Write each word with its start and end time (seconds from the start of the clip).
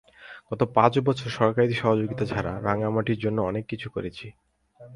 গত 0.49 0.61
পাঁচ 0.75 0.93
বছর 0.99 1.27
সরকারি 1.39 1.73
সহযোগিতা 1.73 2.23
ছাড়া 2.25 2.51
রাঙামাটির 2.61 3.21
জন্য 3.23 3.37
অনেক 3.41 3.63
কিছু 3.67 3.87
করেছি। 3.89 4.27